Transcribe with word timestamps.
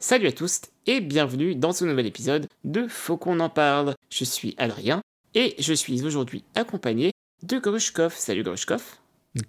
Salut 0.00 0.28
à 0.28 0.32
tous 0.32 0.60
et 0.86 1.00
bienvenue 1.00 1.56
dans 1.56 1.72
ce 1.72 1.84
nouvel 1.84 2.06
épisode 2.06 2.46
de 2.62 2.86
Faut 2.86 3.16
qu'on 3.16 3.40
en 3.40 3.48
parle. 3.48 3.96
Je 4.10 4.22
suis 4.22 4.54
Adrien 4.56 5.02
et 5.34 5.56
je 5.58 5.74
suis 5.74 6.04
aujourd'hui 6.04 6.44
accompagné 6.54 7.10
de 7.42 7.58
Grushkov. 7.58 8.14
Salut 8.14 8.44
Grushkov. 8.44 8.80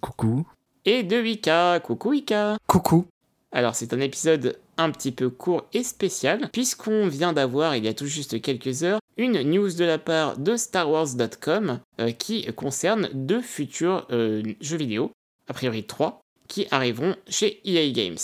Coucou. 0.02 0.48
Et 0.86 1.04
de 1.04 1.22
Wika. 1.22 1.80
Coucou 1.82 2.10
Wika. 2.10 2.58
Coucou. 2.66 3.06
Alors 3.52 3.76
c'est 3.76 3.94
un 3.94 4.00
épisode 4.00 4.58
un 4.78 4.90
petit 4.90 5.12
peu 5.12 5.30
court 5.30 5.68
et 5.72 5.84
spécial 5.84 6.50
puisqu'on 6.52 7.08
vient 7.08 7.32
d'avoir 7.32 7.76
il 7.76 7.86
y 7.86 7.88
a 7.88 7.94
tout 7.94 8.08
juste 8.08 8.42
quelques 8.42 8.82
heures 8.82 9.02
une 9.18 9.44
news 9.44 9.72
de 9.74 9.86
la 9.86 10.00
part 10.00 10.40
de 10.40 10.56
StarWars.com 10.56 11.80
euh, 12.02 12.12
qui 12.12 12.52
concerne 12.54 13.08
deux 13.14 13.42
futurs 13.42 14.08
euh, 14.10 14.42
jeux 14.62 14.78
vidéo, 14.78 15.12
a 15.48 15.54
priori 15.54 15.84
trois, 15.84 16.22
qui 16.48 16.66
arriveront 16.72 17.16
chez 17.28 17.62
EA 17.66 17.92
Games. 17.92 18.18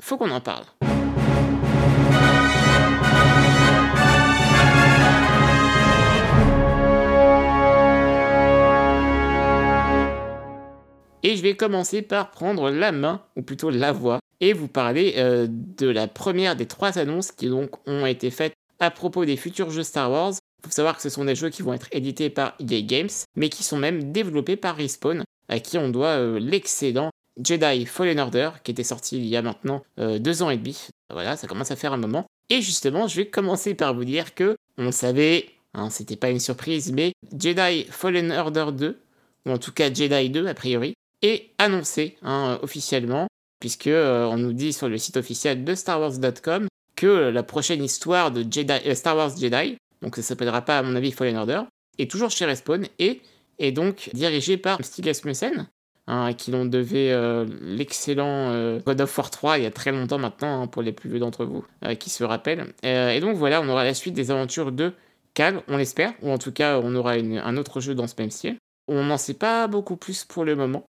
Faut 0.00 0.16
qu'on 0.16 0.30
en 0.30 0.40
parle. 0.40 0.64
Vais 11.44 11.56
commencer 11.56 12.02
par 12.02 12.30
prendre 12.30 12.70
la 12.70 12.92
main, 12.92 13.22
ou 13.36 13.42
plutôt 13.42 13.70
la 13.70 13.92
voix, 13.92 14.18
et 14.40 14.52
vous 14.52 14.68
parler 14.68 15.14
euh, 15.16 15.46
de 15.48 15.88
la 15.88 16.08
première 16.08 16.56
des 16.56 16.66
trois 16.66 16.98
annonces 16.98 17.32
qui 17.32 17.48
donc 17.48 17.70
ont 17.86 18.06
été 18.06 18.30
faites 18.30 18.54
à 18.80 18.90
propos 18.90 19.24
des 19.24 19.36
futurs 19.36 19.70
jeux 19.70 19.82
Star 19.82 20.10
Wars. 20.10 20.32
Il 20.62 20.66
faut 20.66 20.72
savoir 20.72 20.96
que 20.96 21.02
ce 21.02 21.08
sont 21.08 21.24
des 21.24 21.34
jeux 21.34 21.50
qui 21.50 21.62
vont 21.62 21.72
être 21.72 21.88
édités 21.92 22.30
par 22.30 22.54
EA 22.58 22.82
Games, 22.82 23.10
mais 23.36 23.48
qui 23.48 23.62
sont 23.62 23.76
même 23.76 24.12
développés 24.12 24.56
par 24.56 24.76
Respawn, 24.76 25.22
à 25.48 25.60
qui 25.60 25.78
on 25.78 25.88
doit 25.88 26.18
euh, 26.18 26.38
l'excédent 26.38 27.10
Jedi 27.42 27.86
Fallen 27.86 28.20
Order, 28.20 28.50
qui 28.62 28.70
était 28.70 28.84
sorti 28.84 29.18
il 29.18 29.26
y 29.26 29.36
a 29.36 29.42
maintenant 29.42 29.82
euh, 29.98 30.18
deux 30.18 30.42
ans 30.42 30.50
et 30.50 30.56
demi. 30.56 30.88
Voilà, 31.12 31.36
ça 31.36 31.46
commence 31.46 31.70
à 31.70 31.76
faire 31.76 31.92
un 31.92 31.98
moment. 31.98 32.26
Et 32.50 32.60
justement, 32.60 33.08
je 33.08 33.16
vais 33.16 33.26
commencer 33.26 33.74
par 33.74 33.94
vous 33.94 34.04
dire 34.04 34.34
que, 34.34 34.56
on 34.78 34.86
le 34.86 34.92
savait, 34.92 35.50
hein, 35.74 35.90
c'était 35.90 36.16
pas 36.16 36.30
une 36.30 36.40
surprise, 36.40 36.92
mais 36.92 37.12
Jedi 37.38 37.86
Fallen 37.90 38.32
Order 38.32 38.66
2, 38.72 38.98
ou 39.46 39.50
en 39.50 39.58
tout 39.58 39.72
cas 39.72 39.92
Jedi 39.92 40.30
2 40.30 40.46
a 40.46 40.54
priori, 40.54 40.94
est 41.22 41.50
annoncé 41.58 42.16
hein, 42.22 42.58
officiellement, 42.62 43.26
puisque 43.60 43.86
euh, 43.86 44.26
on 44.26 44.36
nous 44.36 44.52
dit 44.52 44.72
sur 44.72 44.88
le 44.88 44.98
site 44.98 45.16
officiel 45.16 45.64
de 45.64 45.74
StarWars.com 45.74 46.66
que 46.96 47.06
la 47.06 47.42
prochaine 47.42 47.82
histoire 47.82 48.30
de 48.30 48.42
euh, 48.44 48.94
Star 48.94 49.16
Wars 49.16 49.36
Jedi, 49.36 49.76
donc 50.02 50.16
ça 50.16 50.22
s'appellera 50.22 50.62
pas 50.62 50.78
à 50.78 50.82
mon 50.82 50.94
avis 50.94 51.12
Fallen 51.12 51.36
Order, 51.36 51.62
est 51.98 52.10
toujours 52.10 52.30
chez 52.30 52.44
Respawn 52.44 52.86
et 52.98 53.20
est 53.58 53.72
donc 53.72 54.10
dirigée 54.12 54.56
par 54.56 54.84
Stig 54.84 55.08
Asmussen, 55.08 55.68
hein, 56.06 56.32
qui 56.34 56.50
l'on 56.50 56.66
devait 56.66 57.12
euh, 57.12 57.46
l'excellent 57.60 58.78
God 58.84 59.00
of 59.00 59.16
War 59.16 59.30
3 59.30 59.58
il 59.58 59.64
y 59.64 59.66
a 59.66 59.70
très 59.70 59.92
longtemps 59.92 60.18
maintenant, 60.18 60.62
hein, 60.62 60.66
pour 60.66 60.82
les 60.82 60.92
plus 60.92 61.08
vieux 61.08 61.20
d'entre 61.20 61.44
vous 61.44 61.64
qui 61.98 62.10
se 62.10 62.22
rappellent. 62.22 62.74
et 62.82 63.20
donc 63.20 63.36
voilà, 63.36 63.60
on 63.60 63.68
aura 63.68 63.84
la 63.84 63.94
suite 63.94 64.14
des 64.14 64.30
aventures 64.30 64.72
de 64.72 64.92
Cal, 65.34 65.62
on 65.66 65.76
l'espère, 65.76 66.14
ou 66.22 66.30
en 66.30 66.38
tout 66.38 66.52
cas 66.52 66.78
on 66.78 66.94
aura 66.94 67.12
un 67.12 67.56
autre 67.56 67.80
jeu 67.80 67.94
dans 67.94 68.06
ce 68.06 68.14
même 68.18 68.30
style. 68.30 68.56
On 68.86 69.04
n'en 69.04 69.18
sait 69.18 69.34
pas 69.34 69.66
beaucoup 69.66 69.96
plus 69.96 70.24
pour 70.24 70.44
le 70.44 70.54
moment. 70.54 70.84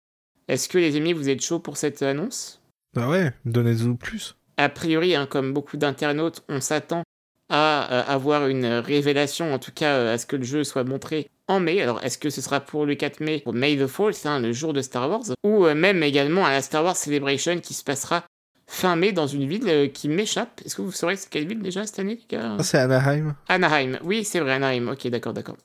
Est-ce 0.48 0.68
que 0.68 0.78
les 0.78 0.96
amis, 0.96 1.14
vous 1.14 1.30
êtes 1.30 1.44
chauds 1.44 1.60
pour 1.60 1.78
cette 1.78 2.02
annonce? 2.02 2.62
Bah 2.94 3.08
ouais, 3.08 3.34
donnez-nous 3.46 3.96
plus. 3.96 4.36
A 4.58 4.70
priori, 4.70 5.16
hein, 5.16 5.26
comme 5.26 5.54
beaucoup 5.54 5.78
d'internautes, 5.78 6.44
on 6.50 6.62
s'attend 6.62 7.04
à 7.50 7.92
euh, 7.92 8.04
avoir 8.08 8.48
une 8.48 8.66
révélation, 8.66 9.54
en 9.54 9.60
tout 9.60 9.72
cas 9.72 9.96
euh, 9.98 10.14
à 10.14 10.18
ce 10.18 10.26
que 10.26 10.36
le 10.36 10.44
jeu 10.44 10.64
soit 10.64 10.84
montré 10.84 11.30
en 11.48 11.60
mai. 11.60 11.82
Alors, 11.82 12.04
est-ce 12.04 12.18
que 12.18 12.30
ce 12.30 12.42
sera 12.42 12.60
pour 12.60 12.86
le 12.86 12.96
4 12.96 13.20
mai, 13.20 13.42
pour 13.44 13.54
May 13.54 13.78
the 13.78 13.88
4th, 13.88 14.28
hein, 14.28 14.40
le 14.40 14.54
jour 14.54 14.74
de 14.74 14.82
Star 14.82 15.10
Wars, 15.10 15.24
ou 15.44 15.66
euh, 15.66 15.76
même 15.76 16.04
également 16.04 16.46
à 16.46 16.52
la 16.52 16.62
Star 16.62 16.84
Wars 16.84 16.96
Celebration 16.96 17.60
qui 17.60 17.74
se 17.74 17.84
passera 17.84 18.24
fin 18.68 18.96
mai 18.96 19.12
dans 19.12 19.28
une 19.28 19.48
ville 19.48 19.92
qui 19.92 20.08
m'échappe? 20.08 20.62
Est-ce 20.66 20.76
que 20.76 20.82
vous 20.82 20.92
saurez 20.92 21.16
c'est 21.16 21.30
quelle 21.30 21.48
ville 21.48 21.62
déjà 21.62 21.86
cette 21.86 22.00
année, 22.00 22.16
les 22.16 22.38
gars? 22.38 22.58
Ah, 22.60 22.64
c'est 22.64 22.78
Anaheim. 22.78 23.36
Anaheim, 23.48 24.00
oui, 24.04 24.24
c'est 24.24 24.40
vrai, 24.40 24.54
Anaheim. 24.54 24.88
Ok, 24.88 25.08
d'accord, 25.08 25.34
d'accord. 25.34 25.58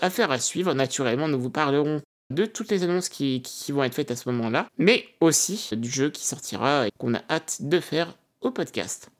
Affaire 0.00 0.30
à 0.30 0.38
suivre, 0.38 0.74
naturellement, 0.74 1.28
nous 1.28 1.40
vous 1.40 1.50
parlerons 1.50 2.02
de 2.30 2.46
toutes 2.46 2.70
les 2.70 2.82
annonces 2.82 3.08
qui, 3.08 3.42
vont 3.68 3.84
être 3.84 3.94
faites 3.94 4.10
à 4.10 4.16
ce 4.16 4.28
moment-là, 4.30 4.68
mais 4.78 5.06
aussi 5.20 5.70
du 5.72 5.88
jeu 5.88 6.10
qui 6.10 6.26
sortira 6.26 6.86
et 6.86 6.90
qu'on 6.98 7.14
a 7.14 7.22
hâte 7.30 7.58
de 7.60 7.80
faire 7.80 8.16
au 8.40 8.50
podcast. 8.50 9.10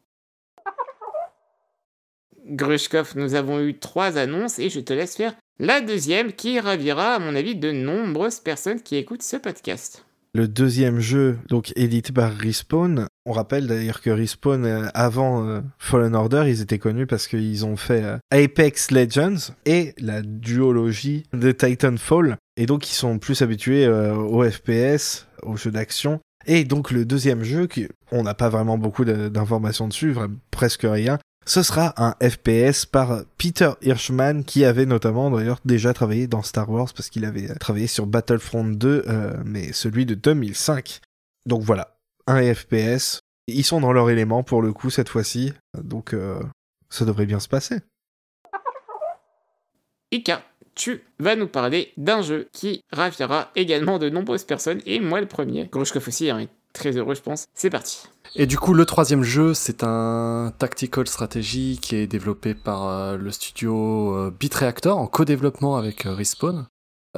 Grushkov, 2.47 3.17
nous 3.17 3.35
avons 3.35 3.61
eu 3.61 3.79
trois 3.79 4.19
annonces 4.19 4.59
et 4.59 4.71
je 4.71 4.81
te 4.81 4.93
laisse 4.93 5.17
faire 5.17 5.35
la 5.59 5.81
deuxième 5.81 6.33
qui 6.33 6.61
ravira, 6.61 7.15
à 7.15 7.19
mon 7.19 7.35
avis, 7.35 7.57
de 7.57 7.73
nombreuses 7.73 8.41
personnes 8.41 8.81
qui 8.81 8.97
écoutent 8.97 9.23
ce 9.23 9.37
podcast. 9.37 10.06
Le 10.37 10.49
deuxième 10.49 11.01
jeu, 11.01 11.39
donc 11.49 11.73
édité 11.77 12.13
par 12.13 12.31
Respawn. 12.31 13.07
On 13.25 13.33
rappelle 13.33 13.67
d'ailleurs 13.67 14.03
que 14.03 14.11
Respawn, 14.11 14.67
euh, 14.67 14.87
avant 14.93 15.47
euh, 15.47 15.63
Fallen 15.79 16.15
Order, 16.15 16.45
ils 16.47 16.61
étaient 16.61 16.79
connus 16.79 17.07
parce 17.07 17.27
qu'ils 17.27 17.65
ont 17.65 17.77
fait 17.77 18.03
euh, 18.05 18.19
Apex 18.31 18.91
Legends 18.91 19.55
et 19.65 19.95
la 19.97 20.21
duologie 20.21 21.23
de 21.33 21.53
Titanfall. 21.53 22.37
Et 22.59 22.67
donc 22.67 22.87
ils 22.87 22.95
sont 22.95 23.19
plus 23.19 23.41
habitués 23.41 23.89
aux 23.89 24.45
FPS, 24.45 25.27
aux 25.43 25.57
jeux 25.57 25.71
d'action. 25.71 26.21
Et 26.45 26.65
donc 26.65 26.91
le 26.91 27.07
deuxième 27.07 27.43
jeu, 27.43 27.67
qui, 27.67 27.89
on 28.13 28.23
n'a 28.23 28.35
pas 28.35 28.51
vraiment 28.51 28.77
beaucoup 28.77 29.07
d'informations 29.07 29.89
dessus, 29.89 30.15
presque 30.51 30.85
rien, 30.85 31.19
ce 31.47 31.63
sera 31.63 31.95
un 31.97 32.17
FPS 32.21 32.87
par 32.87 33.23
Peter 33.39 33.71
Hirschman 33.81 34.45
qui 34.45 34.65
avait 34.65 34.85
notamment 34.85 35.31
d'ailleurs 35.31 35.61
déjà 35.65 35.95
travaillé 35.95 36.27
dans 36.27 36.43
Star 36.43 36.69
Wars 36.69 36.93
parce 36.95 37.09
qu'il 37.09 37.25
avait 37.25 37.55
travaillé 37.55 37.87
sur 37.87 38.07
Battlefront 38.07 38.65
2 38.65 39.05
euh, 39.07 39.43
mais 39.45 39.73
celui 39.73 40.07
de 40.07 40.15
2005. 40.15 41.01
Donc 41.47 41.63
voilà, 41.63 41.97
un 42.27 42.43
FPS. 42.53 43.21
Ils 43.47 43.65
sont 43.65 43.81
dans 43.81 43.93
leur 43.93 44.11
élément 44.11 44.43
pour 44.43 44.61
le 44.61 44.73
coup 44.73 44.91
cette 44.91 45.09
fois-ci, 45.09 45.53
donc 45.81 46.13
euh, 46.15 46.43
ça 46.91 47.05
devrait 47.05 47.27
bien 47.27 47.39
se 47.39 47.49
passer. 47.49 47.77
Ika, 50.11 50.43
tu 50.75 51.03
vas 51.21 51.37
nous 51.37 51.47
parler 51.47 51.93
d'un 51.97 52.23
jeu 52.23 52.49
qui 52.53 52.83
ravira 52.93 53.53
également 53.55 53.99
de 54.01 54.11
nombreuses 54.11 54.45
personnes 54.45 54.81
et 54.85 54.99
moi 54.99 55.21
le 55.21 55.29
premier. 55.29 55.67
Grushkov 55.67 56.09
aussi 56.09 56.29
hein, 56.29 56.49
très 56.77 56.97
heureux 56.97 57.15
je 57.15 57.23
pense. 57.23 57.47
C'est 57.55 57.71
parti. 57.71 58.07
Et 58.39 58.47
du 58.47 58.59
coup, 58.59 58.75
le 58.75 58.85
troisième 58.85 59.23
jeu, 59.23 59.55
c'est 59.55 59.83
un 59.83 60.53
tactical 60.59 61.09
strategy 61.09 61.79
qui 61.81 61.97
est 61.97 62.07
développé 62.07 62.55
par 62.55 62.87
euh, 62.87 63.17
le 63.17 63.31
studio 63.31 64.15
euh, 64.15 64.31
Bitreactor 64.31 64.99
en 64.99 65.07
co-développement 65.07 65.77
avec 65.77 66.05
euh, 66.05 66.15
Respawn. 66.15 66.67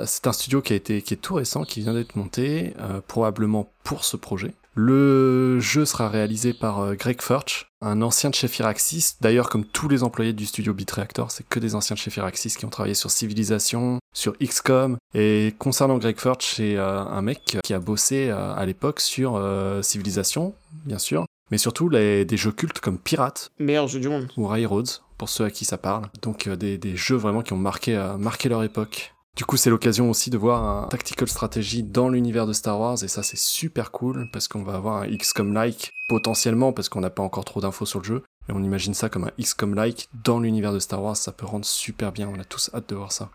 C'est 0.05 0.29
un 0.29 0.33
studio 0.33 0.63
qui 0.63 0.75
a 0.75 0.77
été 0.77 1.03
qui 1.03 1.15
est 1.15 1.19
tout 1.19 1.35
récent, 1.35 1.65
qui 1.65 1.81
vient 1.81 1.93
d'être 1.93 2.15
monté, 2.15 2.73
probablement 3.09 3.73
pour 3.83 4.05
ce 4.05 4.17
projet. 4.17 4.55
Le 4.81 5.59
jeu 5.59 5.85
sera 5.85 6.09
réalisé 6.09 6.53
par 6.53 6.95
Greg 6.95 7.21
Furch, 7.21 7.67
un 7.81 8.01
ancien 8.01 8.31
de 8.31 8.37
chez 8.37 8.47
Firaxis. 8.47 9.17
D'ailleurs, 9.21 9.49
comme 9.49 9.65
tous 9.65 9.89
les 9.89 10.05
employés 10.05 10.33
du 10.33 10.47
studio 10.47 10.73
Bitreactor, 10.73 11.33
c'est 11.33 11.45
que 11.49 11.59
des 11.59 11.75
anciens 11.75 11.95
de 11.95 11.99
chez 11.99 12.13
Firaxis 12.13 12.55
qui 12.57 12.65
ont 12.65 12.71
travaillé 12.71 12.95
sur 12.95 13.11
Civilization, 13.11 13.99
sur 14.15 14.39
XCOM. 14.39 14.97
Et 15.15 15.53
concernant 15.59 15.99
Greg 15.99 16.17
Furch, 16.21 16.55
c'est 16.55 16.77
un 16.77 17.23
mec 17.23 17.59
qui 17.65 17.75
a 17.75 17.81
bossé 17.81 18.31
à 18.31 18.65
l'époque 18.67 19.01
sur 19.01 19.43
Civilization, 19.83 20.55
bien 20.85 20.99
sûr, 20.99 21.27
mais 21.51 21.59
surtout 21.59 21.89
les, 21.89 22.25
des 22.25 22.37
jeux 22.37 22.53
cultes 22.53 22.81
comme 22.81 22.99
Pirate. 22.99 23.51
Meilleur 23.59 23.89
jeu 23.89 24.01
du 24.01 24.09
monde. 24.09 24.29
Ou 24.37 24.47
Railroads, 24.47 25.03
pour 25.17 25.29
ceux 25.29 25.45
à 25.45 25.51
qui 25.51 25.65
ça 25.65 25.79
parle. 25.79 26.05
Donc 26.23 26.47
euh, 26.47 26.57
des, 26.57 26.79
des, 26.79 26.97
jeux 26.97 27.17
vraiment 27.17 27.43
qui 27.43 27.53
ont 27.53 27.59
marqué, 27.59 27.97
euh, 27.97 28.17
marqué 28.17 28.49
leur 28.49 28.63
époque. 28.63 29.15
Du 29.39 29.45
coup, 29.45 29.57
c'est 29.57 29.71
l'occasion 29.71 30.11
aussi 30.11 30.31
de 30.31 30.37
voir 30.37 30.65
un 30.65 30.89
tactical 30.89 31.29
strategy 31.29 31.85
dans 31.85 32.09
l'univers 32.09 32.45
de 32.45 32.53
Star 32.53 32.81
Wars, 32.81 33.05
et 33.05 33.07
ça, 33.07 33.23
c'est 33.23 33.39
super 33.39 33.93
cool, 33.93 34.29
parce 34.33 34.49
qu'on 34.49 34.65
va 34.65 34.75
avoir 34.75 35.03
un 35.03 35.07
XCOM-like, 35.07 35.93
potentiellement, 36.09 36.73
parce 36.73 36.89
qu'on 36.89 37.03
n'a 37.03 37.09
pas 37.09 37.23
encore 37.23 37.45
trop 37.45 37.61
d'infos 37.61 37.87
sur 37.87 38.01
le 38.01 38.05
jeu, 38.05 38.25
mais 38.49 38.55
on 38.57 38.65
imagine 38.65 38.95
ça 38.95 39.09
comme 39.09 39.23
un 39.23 39.33
XCOM-like 39.41 40.09
dans 40.25 40.41
l'univers 40.41 40.73
de 40.73 40.81
Star 40.81 41.01
Wars, 41.01 41.17
ça 41.17 41.31
peut 41.31 41.47
rendre 41.47 41.65
super 41.65 42.11
bien, 42.11 42.29
on 42.29 42.41
a 42.41 42.45
tous 42.45 42.69
hâte 42.75 42.89
de 42.89 42.97
voir 42.97 43.13
ça. 43.13 43.31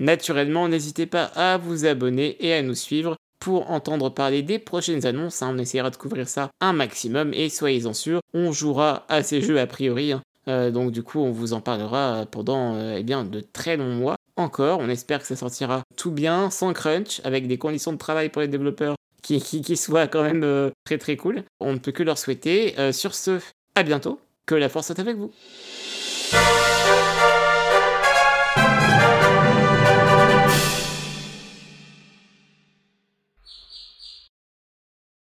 Naturellement, 0.00 0.68
n'hésitez 0.68 1.06
pas 1.06 1.26
à 1.36 1.56
vous 1.56 1.86
abonner 1.86 2.36
et 2.44 2.52
à 2.52 2.62
nous 2.62 2.74
suivre 2.74 3.14
pour 3.38 3.70
entendre 3.70 4.10
parler 4.10 4.42
des 4.42 4.58
prochaines 4.58 5.06
annonces. 5.06 5.40
Hein. 5.40 5.52
On 5.54 5.58
essaiera 5.58 5.90
de 5.90 5.96
couvrir 5.96 6.28
ça 6.28 6.50
un 6.60 6.72
maximum 6.72 7.32
et 7.32 7.48
soyez-en 7.48 7.94
sûrs, 7.94 8.20
on 8.34 8.50
jouera 8.50 9.06
à 9.08 9.22
ces 9.22 9.40
jeux 9.40 9.60
a 9.60 9.68
priori. 9.68 10.12
Hein. 10.12 10.22
Euh, 10.48 10.70
donc 10.70 10.92
du 10.92 11.02
coup, 11.02 11.20
on 11.20 11.30
vous 11.30 11.52
en 11.52 11.60
parlera 11.60 12.24
pendant 12.30 12.74
euh, 12.74 12.96
eh 12.98 13.02
bien, 13.02 13.24
de 13.24 13.40
très 13.40 13.76
longs 13.76 13.94
mois 13.94 14.16
encore. 14.36 14.80
On 14.80 14.88
espère 14.88 15.20
que 15.20 15.26
ça 15.26 15.36
sortira 15.36 15.82
tout 15.96 16.10
bien, 16.10 16.50
sans 16.50 16.72
crunch, 16.72 17.20
avec 17.24 17.46
des 17.46 17.58
conditions 17.58 17.92
de 17.92 17.98
travail 17.98 18.28
pour 18.28 18.42
les 18.42 18.48
développeurs 18.48 18.96
qui, 19.22 19.40
qui, 19.40 19.76
soient 19.76 20.06
quand 20.06 20.22
même 20.22 20.44
euh, 20.44 20.70
très 20.84 20.98
très 20.98 21.16
cool. 21.16 21.42
On 21.60 21.72
ne 21.72 21.78
peut 21.78 21.92
que 21.92 22.02
leur 22.02 22.18
souhaiter. 22.18 22.74
sur 22.92 23.14
ce, 23.14 23.40
à 23.74 23.82
bientôt. 23.82 24.20
Que 24.46 24.54
la 24.54 24.68
force 24.68 24.86
soit 24.86 25.00
avec 25.00 25.16
vous. 25.16 25.32